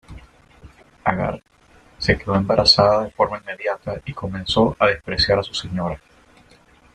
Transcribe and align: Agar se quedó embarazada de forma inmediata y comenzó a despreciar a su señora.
Agar 1.03 1.43
se 1.99 2.17
quedó 2.17 2.33
embarazada 2.35 3.03
de 3.03 3.11
forma 3.11 3.37
inmediata 3.37 4.01
y 4.03 4.13
comenzó 4.15 4.75
a 4.79 4.87
despreciar 4.87 5.37
a 5.37 5.43
su 5.43 5.53
señora. 5.53 6.01